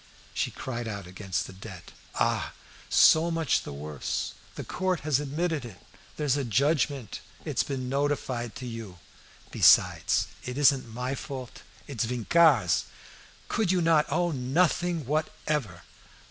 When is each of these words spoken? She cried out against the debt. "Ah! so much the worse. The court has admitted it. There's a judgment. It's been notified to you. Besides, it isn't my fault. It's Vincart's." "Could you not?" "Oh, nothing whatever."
She 0.33 0.49
cried 0.49 0.87
out 0.87 1.05
against 1.05 1.45
the 1.45 1.53
debt. 1.53 1.91
"Ah! 2.15 2.53
so 2.89 3.29
much 3.29 3.61
the 3.61 3.71
worse. 3.71 4.33
The 4.55 4.63
court 4.63 5.01
has 5.01 5.19
admitted 5.19 5.63
it. 5.63 5.85
There's 6.17 6.35
a 6.35 6.43
judgment. 6.43 7.19
It's 7.45 7.61
been 7.61 7.87
notified 7.87 8.55
to 8.55 8.65
you. 8.65 8.97
Besides, 9.51 10.25
it 10.43 10.57
isn't 10.57 10.89
my 10.91 11.13
fault. 11.13 11.61
It's 11.85 12.05
Vincart's." 12.05 12.85
"Could 13.47 13.71
you 13.71 13.79
not?" 13.79 14.07
"Oh, 14.09 14.31
nothing 14.31 15.05
whatever." 15.05 15.83